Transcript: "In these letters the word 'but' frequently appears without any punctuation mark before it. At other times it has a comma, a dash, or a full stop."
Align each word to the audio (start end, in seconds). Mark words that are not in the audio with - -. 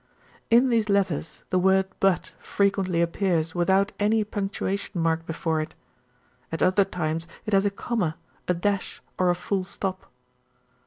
"In 0.49 0.69
these 0.69 0.89
letters 0.89 1.43
the 1.51 1.59
word 1.59 1.85
'but' 1.99 2.31
frequently 2.39 3.03
appears 3.03 3.53
without 3.53 3.91
any 3.99 4.23
punctuation 4.23 4.99
mark 4.99 5.27
before 5.27 5.61
it. 5.61 5.75
At 6.51 6.63
other 6.63 6.85
times 6.85 7.27
it 7.45 7.53
has 7.53 7.67
a 7.67 7.69
comma, 7.69 8.17
a 8.47 8.55
dash, 8.55 8.99
or 9.19 9.29
a 9.29 9.35
full 9.35 9.63
stop." 9.63 10.11